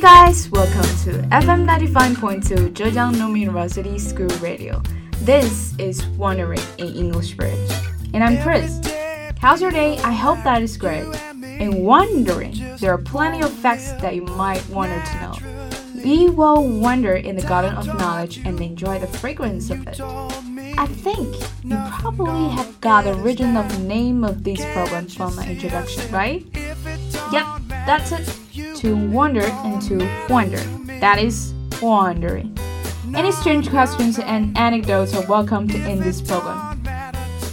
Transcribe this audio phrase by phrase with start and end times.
[0.00, 4.80] Hey guys, welcome to FM 95.2 Zhejiang Normal University School Radio.
[5.20, 7.70] This is Woandering in English Bridge.
[8.14, 8.80] And I'm Chris.
[9.38, 9.98] How's your day?
[9.98, 11.04] I hope that is great.
[11.60, 15.36] In Woandering, there are plenty of facts that you might want to know.
[16.02, 20.00] We will wander in the garden of knowledge and enjoy the fragrance of it.
[20.00, 21.28] I think
[21.62, 26.46] you probably have got the original name of this program from my introduction, right?
[26.56, 27.44] Yep,
[27.84, 28.39] that's it.
[28.80, 29.98] To wander and to
[30.30, 30.56] wonder.
[31.00, 31.52] That is
[31.82, 32.58] Woandering.
[33.14, 36.82] Any strange questions and anecdotes are welcomed in this program.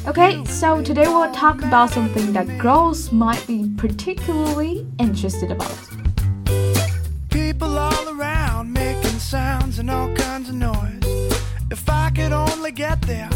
[0.08, 5.78] Okay, so today we'll talk about something that girls might be particularly interested about.
[7.30, 11.04] People all around making sounds and all kinds of noise.
[11.70, 13.30] If I could only get there,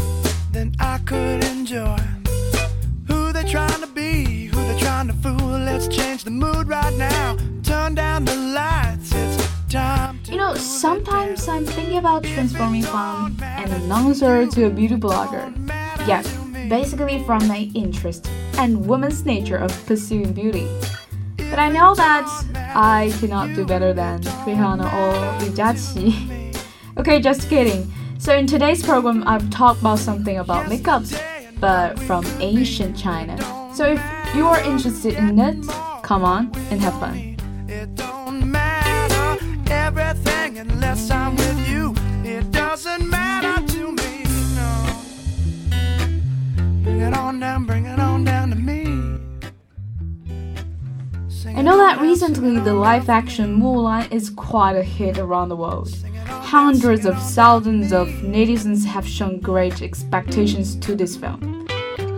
[0.50, 1.98] then I could enjoy
[3.06, 5.36] who they trying to be, who they trying to fool.
[5.36, 7.36] Let's change the mood right now.
[10.30, 15.52] You know, sometimes I'm thinking about transforming from an announcer to a beauty blogger.
[16.06, 16.22] Yeah,
[16.68, 18.28] basically from my interest
[18.58, 20.66] and woman's nature of pursuing beauty.
[21.36, 22.26] But I know that
[22.74, 26.56] I cannot do better than Rihanna or Li Jiaqi.
[26.98, 27.90] okay, just kidding.
[28.18, 31.12] So in today's program, I've talked about something about makeups,
[31.60, 33.36] but from ancient China.
[33.74, 34.00] So if
[34.34, 35.66] you are interested in it,
[36.02, 37.31] come on and have fun.
[40.62, 41.94] Unless I'm with you.
[42.24, 44.24] It doesn't matter to me,
[44.54, 44.70] no.
[46.84, 48.84] Bring it on down, bring it on down to me.
[51.28, 55.56] Sing I know that recently the live action Mulan is quite a hit around the
[55.56, 55.90] world.
[56.26, 61.66] Hundreds of thousands of netizens have shown great expectations to this film.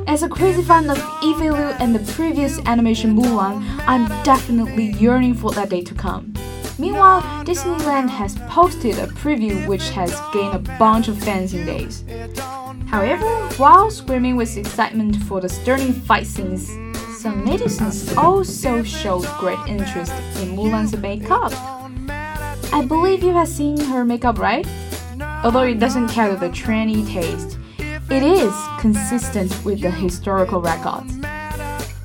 [0.06, 5.34] As a crazy fan of Eve Lu and the previous animation Mulan, I'm definitely yearning
[5.34, 6.33] for that day to come.
[6.78, 12.04] Meanwhile, Disneyland has posted a preview which has gained a bunch of fans in days.
[12.86, 13.26] However,
[13.56, 16.68] while screaming with excitement for the stirring fight scenes,
[17.18, 21.52] some netizens also showed great interest in Mulan's makeup.
[22.72, 24.66] I believe you have seen her makeup, right?
[25.44, 27.58] Although it doesn't carry the trendy taste,
[28.10, 31.14] it is consistent with the historical records.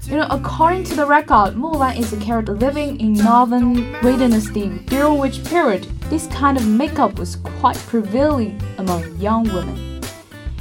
[0.09, 4.79] You know, according to the record, Mulan is a character living in northern Wei Dynasty,
[4.87, 10.01] during which period this kind of makeup was quite prevalent among young women.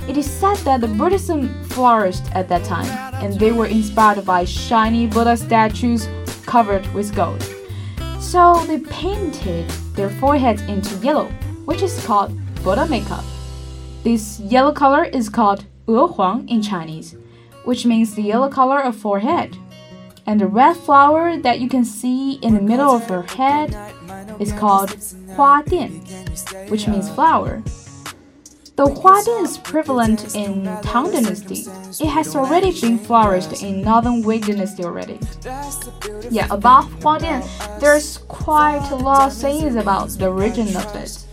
[0.07, 2.85] It is said that the Buddhism flourished at that time,
[3.25, 6.07] and they were inspired by shiny Buddha statues
[6.45, 7.43] covered with gold.
[8.21, 11.31] So they painted their foreheads into yellow,
[11.65, 13.25] which is called Buddha makeup.
[14.05, 17.17] This yellow color is called 额黄 in Chinese,
[17.69, 19.55] which means the yellow color of forehead.
[20.27, 23.77] And the red flower that you can see in the middle of her head
[24.41, 24.89] is called
[25.37, 25.91] 花钿,
[26.71, 27.63] which means flower.
[28.77, 31.67] Though Huadian is prevalent in Tang Dynasty,
[32.03, 35.19] it has already been flourished in Northern Wei Dynasty already.
[36.31, 37.43] Yeah, about Huadian,
[37.81, 41.28] there's quite a lot of sayings about the origin of it.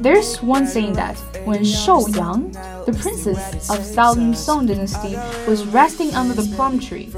[0.00, 2.52] There's one saying that when Shou Yang,
[2.86, 5.16] the princess of Southern Song Dynasty,
[5.48, 7.10] was resting under the plum tree,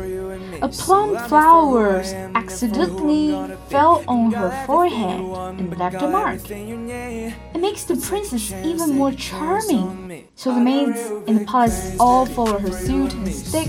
[0.63, 2.03] a plum flower
[2.35, 3.31] accidentally
[3.69, 5.21] fell on her forehead
[5.59, 6.41] and left a mark.
[6.51, 10.25] It makes the princess even more charming.
[10.35, 13.69] So the maids in the palace all follow her suit and stick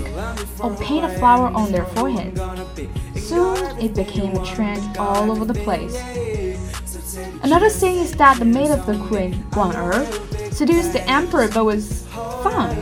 [0.60, 2.36] or paint a flower on their forehead.
[3.16, 5.96] Soon it became a trend all over the place.
[7.42, 11.64] Another thing is that the maid of the queen, Guan Er, seduced the emperor but
[11.64, 12.06] was
[12.42, 12.76] found.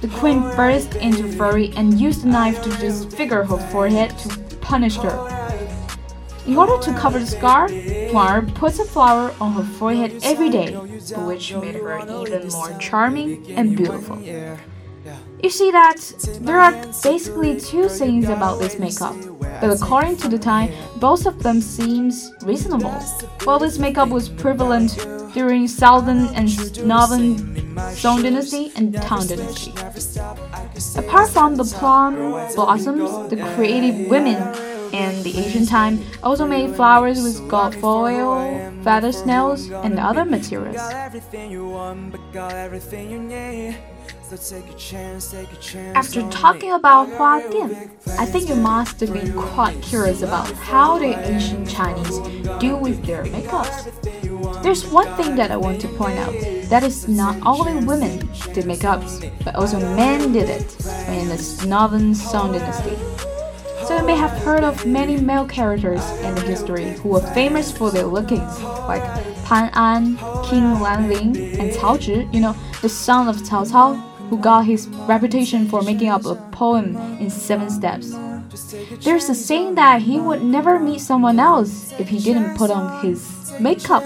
[0.00, 4.96] The queen burst into fury and used a knife to disfigure her forehead to punish
[4.98, 5.16] her.
[6.46, 10.48] In order to cover the scar, Guan Er puts a flower on her forehead every
[10.50, 10.72] day,
[11.26, 14.16] which made her even more charming and beautiful.
[15.42, 15.96] You see that
[16.40, 16.72] there are
[17.02, 19.16] basically two sayings about this makeup,
[19.60, 22.92] but according to the time, both of them seems reasonable.
[23.44, 24.98] While this makeup was prevalent
[25.32, 26.48] during Southern and
[26.84, 27.36] Northern
[27.94, 29.72] Song Dynasty and Tang Dynasty.
[30.98, 32.16] Apart from the plum
[32.54, 34.36] blossoms, the creative women
[34.92, 40.76] in the ancient time also made flowers with gold foil, feather snails, and other materials.
[45.94, 51.18] After talking about Hua Dian, I think you must be quite curious about how the
[51.28, 52.18] ancient Chinese
[52.60, 53.90] deal with their makeups.
[54.62, 56.34] There's one thing that I want to point out.
[56.68, 58.18] That is not only women
[58.52, 60.76] did makeups, but also men did it
[61.08, 63.09] in the Northern Song Dynasty.
[63.90, 67.72] So you may have heard of many male characters in the history who were famous
[67.72, 69.02] for their lookings, like
[69.46, 74.38] Pan An, King Lanling, and Cao Zhi, you know, the son of Cao Cao, who
[74.38, 78.14] got his reputation for making up a poem in seven steps.
[79.02, 83.04] There's a saying that he would never meet someone else if he didn't put on
[83.04, 84.04] his makeup.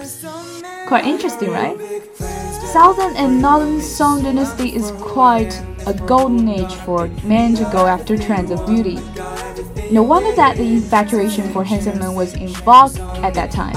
[0.86, 1.76] Quite interesting, right?
[2.72, 5.52] Southern and Northern Song dynasty is quite
[5.86, 8.98] a golden age for men to go after trends of beauty.
[9.90, 13.76] No wonder that the infatuation for handsome men was in vogue at that time.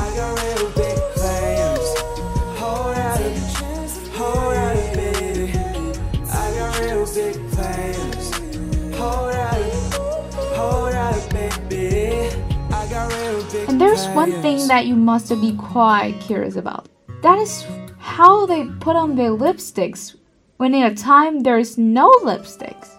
[13.67, 16.87] And there's one thing that you must be quite curious about.
[17.21, 17.65] That is
[17.97, 20.15] how they put on their lipsticks
[20.57, 22.89] when in a time there is no lipsticks.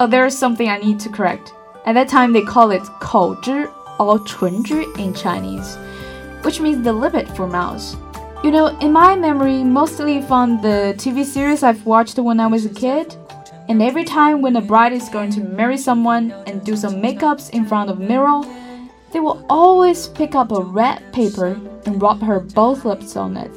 [0.00, 1.52] Oh, there is something I need to correct.
[1.84, 3.68] At that time, they call it 口脂
[3.98, 5.76] or 唇脂 in Chinese,
[6.42, 7.96] which means the lipid for mouths.
[8.44, 12.64] You know, in my memory, mostly from the TV series I've watched when I was
[12.66, 13.16] a kid,
[13.68, 17.50] and every time when a bride is going to marry someone and do some makeups
[17.50, 18.42] in front of mirror,
[19.12, 23.50] they will always pick up a red paper and rub her both lips on it.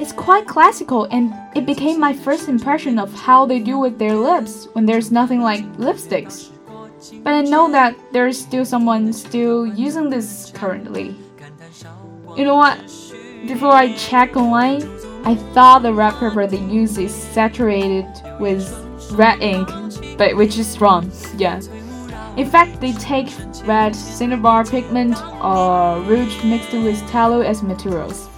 [0.00, 4.14] It's quite classical and it became my first impression of how they do with their
[4.14, 6.50] lips when there's nothing like lipsticks.
[7.22, 11.16] But I know that there's still someone still using this currently.
[12.36, 12.78] You know what?
[13.46, 14.82] Before I check online,
[15.24, 18.06] I thought the red paper they use is saturated
[18.38, 18.68] with
[19.12, 19.68] red ink,
[20.18, 21.10] but which is wrong.
[21.36, 21.60] Yeah.
[22.36, 23.28] In fact, they take
[23.64, 28.28] red cinnabar pigment or rouge mixed with tallow as materials.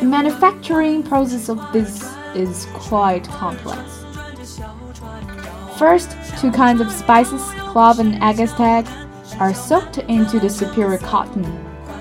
[0.00, 2.02] The manufacturing process of this
[2.34, 4.04] is quite complex.
[5.78, 6.10] First,
[6.40, 7.40] two kinds of spices,
[7.70, 8.88] clove and agastache,
[9.38, 11.44] are soaked into the superior cotton,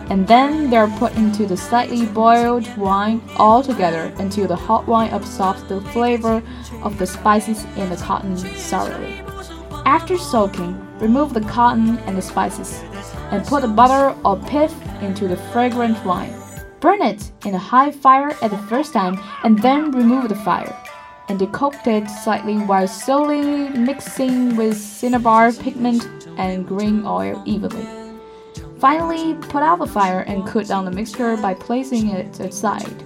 [0.10, 4.88] and then they are put into the slightly boiled wine all together until the hot
[4.88, 6.42] wine absorbs the flavor
[6.82, 9.22] of the spices in the cotton thoroughly.
[9.86, 12.82] After soaking, remove the cotton and the spices,
[13.30, 16.34] and put the butter or pith into the fragrant wine.
[16.80, 20.76] Burn it in a high fire at the first time and then remove the fire.
[21.30, 26.08] And decoct it slightly while slowly mixing with cinnabar pigment
[26.38, 27.86] and green oil evenly.
[28.80, 33.04] Finally, put out the fire and cool down the mixture by placing it aside.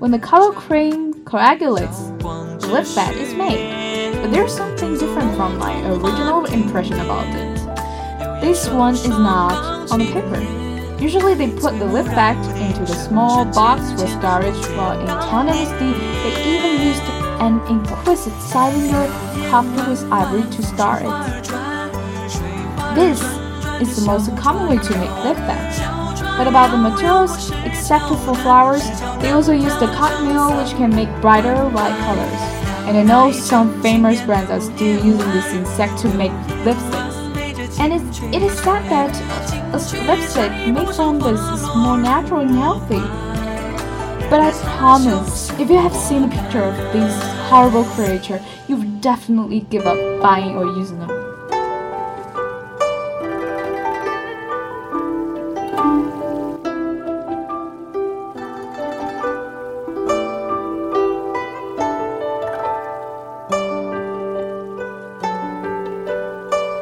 [0.00, 4.12] When the color cream coagulates, the lip fat is made.
[4.20, 8.40] But there's something different from my original impression about it.
[8.40, 10.40] This one is not on the paper.
[11.00, 14.98] Usually they put the lip back into the small box with garbage for storage, while
[15.00, 17.02] in Tang they even used
[17.42, 19.08] an exquisite cylinder
[19.50, 21.44] covered with ivory to store it.
[22.94, 23.20] This
[23.82, 25.36] is the most common way to make lip.
[26.38, 28.84] But about the materials, except for flowers,
[29.20, 32.42] they also use the cochineal which can make brighter white colors.
[32.86, 36.32] And I know some famous brands are still using this insect to make
[36.64, 37.80] lipsticks.
[37.80, 39.12] And it's, it is said that
[39.74, 43.31] a lipstick made from this is more natural and healthy.
[44.32, 49.02] But I promise, if you have seen a picture of this horrible creature, you would
[49.02, 51.08] definitely give up buying or using them.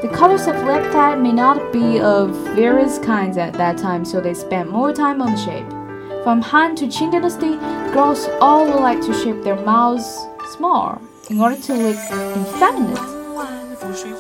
[0.03, 4.35] The colors of lipstick may not be of various kinds at that time, so they
[4.35, 5.80] spent more time on the shape.
[6.23, 7.57] From Han to Qing Dynasty,
[7.95, 11.01] girls all like to shape their mouths small
[11.31, 12.99] in order to look effeminate.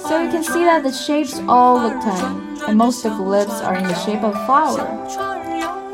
[0.08, 3.60] So you can see that the shapes all look tiny, and most of the lips
[3.60, 4.86] are in the shape of flower.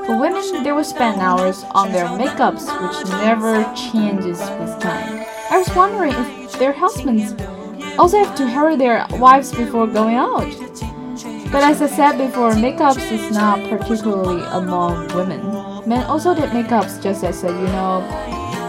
[0.07, 5.27] For women, they will spend hours on their makeups, which never changes with time.
[5.51, 7.35] I was wondering if their husbands
[7.99, 10.47] also have to hurry their wives before going out.
[11.51, 15.76] But as I said before, makeups is not particularly among women.
[15.87, 18.03] Men also did makeups just as uh, you know,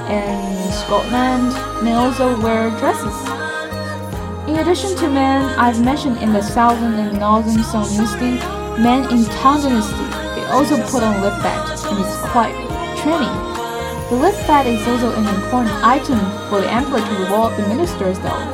[0.06, 1.50] in Scotland,
[1.84, 3.18] men also wear dresses.
[4.48, 8.38] In addition to men, I've mentioned in the southern and northern Song dynasty,
[8.80, 10.06] men in Tang dynasty,
[10.38, 12.54] they also put on lip fat, and it's quite
[13.02, 13.34] trendy.
[14.12, 16.20] The lip fat is also an important item
[16.50, 18.46] for the emperor to reward the ministers though.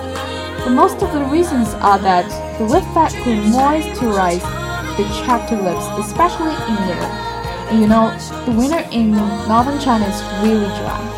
[0.63, 4.39] But most of the reasons are that the lip fat could moisturize
[4.95, 7.32] the chapped lips, especially in winter.
[7.71, 8.15] You know,
[8.45, 9.11] the winter in
[9.47, 11.13] northern China is really dry.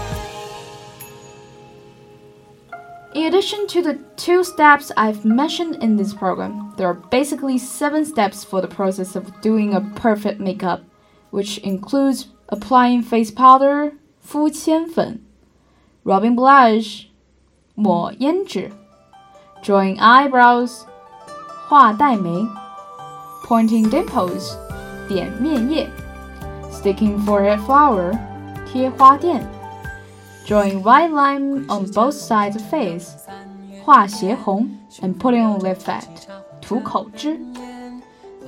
[3.13, 8.05] In addition to the two steps I've mentioned in this program, there are basically seven
[8.05, 10.83] steps for the process of doing a perfect makeup,
[11.31, 15.25] which includes applying face powder, 敷铅粉,
[16.03, 17.07] rubbing blush,
[17.75, 18.71] 抹胭脂,
[19.63, 20.85] drawing eyebrows,
[21.67, 22.47] 画黛眉,
[23.45, 24.57] pointing dimples,
[25.07, 26.04] 点面靥。
[26.85, 28.15] Sticking for a flower,
[28.71, 29.41] 贴花钿.
[30.45, 33.07] Drawing white line on both sides of face,
[33.83, 34.69] 画斜红
[35.01, 36.03] and putting on lip fat,
[36.61, 37.39] 涂口脂.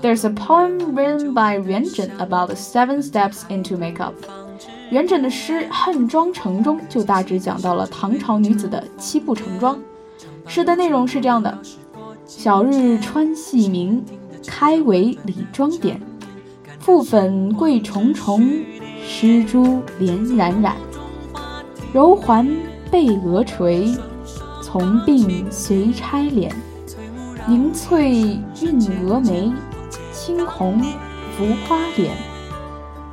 [0.04, 4.14] There's a poem written by Yuan Zhen about seven steps into makeup.
[4.92, 9.80] 元稹的诗《恨妆成中》就大致讲到了唐朝女子的七步成妆。
[10.46, 11.58] 诗的内容是这样的：
[12.28, 14.06] 小日穿细明，
[14.46, 16.00] 开为理妆点，
[16.88, 18.50] 覆粉桂重重，
[19.06, 20.78] 施朱连染染。
[21.92, 22.48] 柔环
[22.90, 23.94] 被额垂，
[24.62, 26.50] 从鬓随钗敛。
[27.46, 29.52] 凝翠晕蛾眉，
[30.14, 30.80] 轻红
[31.36, 32.16] 浮花脸。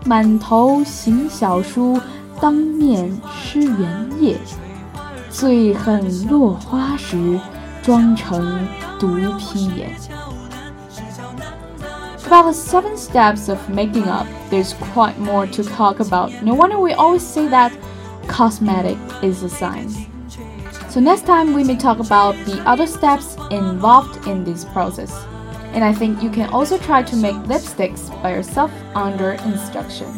[0.07, 1.99] 满头行小书，
[2.41, 4.37] 当面施圆叶。
[5.31, 7.41] 最恨落花时，
[7.83, 8.69] 妆成
[9.01, 9.91] 独披颜。
[12.27, 16.33] About the seven steps of making up, there's quite more to talk about.
[16.43, 17.71] No wonder we always say that
[18.29, 19.99] cosmetic is a science.
[20.89, 25.13] So next time we may talk about the other steps involved in this process.
[25.75, 30.09] And I think you can also try to make lipsticks by yourself under instruction.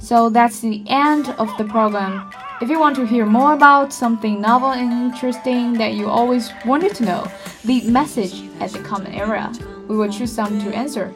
[0.00, 2.30] So that's the end of the program.
[2.60, 6.94] If you want to hear more about something novel and interesting that you always wanted
[6.96, 7.32] to know,
[7.64, 9.50] leave message at the comment area.
[9.88, 11.12] We will choose some to answer.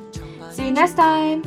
[0.51, 1.43] See you next time.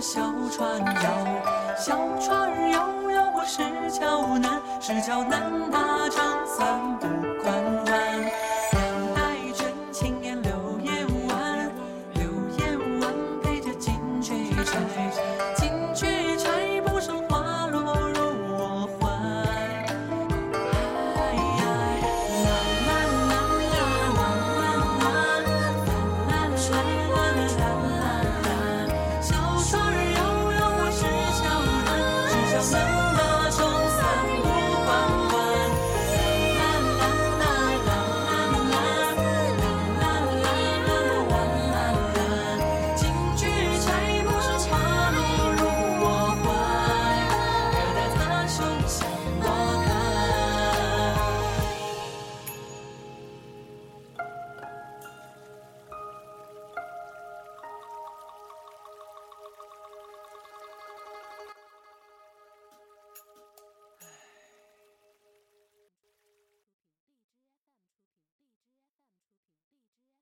[0.00, 0.80] 小船
[2.32, 7.06] 儿摇摇过石桥南，石桥南搭成三步。